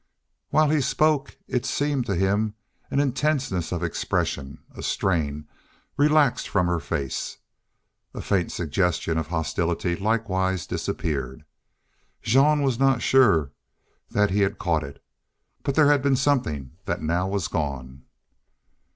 [0.49, 2.55] While he spoke it seemed to him
[2.89, 5.47] an intentness of expression, a strain
[5.95, 7.37] relaxed from her face.
[8.15, 11.45] A faint suggestion of hostility likewise disappeared.
[12.23, 13.51] Jean was not even sure
[14.09, 15.03] that he had caught it,
[15.61, 18.01] but there had been something that now was gone.